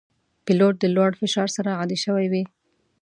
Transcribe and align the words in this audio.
پیلوټ 0.45 0.75
د 0.79 0.85
لوړ 0.95 1.11
فشار 1.21 1.49
سره 1.57 1.69
عادي 1.79 1.97
شوی 2.05 2.25
وي. 2.31 2.43